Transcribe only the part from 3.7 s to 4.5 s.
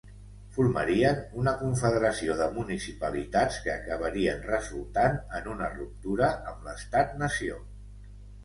acabarien